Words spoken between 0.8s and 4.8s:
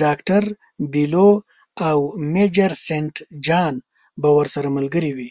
بیلیو او میجر سینټ جان به ورسره